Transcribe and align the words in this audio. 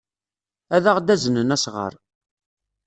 Ad 0.75 0.85
aɣ-d-aznen 0.91 1.49
asɣar. 1.55 1.93